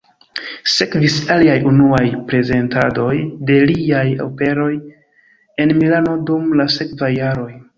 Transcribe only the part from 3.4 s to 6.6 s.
de liaj operoj en Milano dum